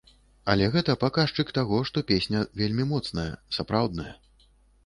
Але 0.51 0.69
гэта 0.75 0.95
паказчык 1.03 1.51
таго, 1.59 1.81
што 1.89 2.03
песня 2.13 2.39
вельмі 2.63 2.89
моцная, 2.95 3.29
сапраўдная. 3.59 4.09